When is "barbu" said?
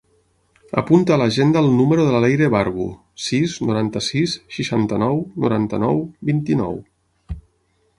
2.57-2.87